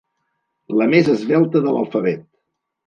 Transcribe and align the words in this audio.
La 0.79 0.87
més 0.95 1.11
esvelta 1.15 1.65
de 1.67 1.77
l'alfabet. 1.77 2.27